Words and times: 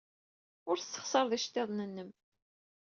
Ur 0.69 0.77
tessexṣareḍ 0.77 1.31
iceḍḍiḍen-nnem. 1.33 2.09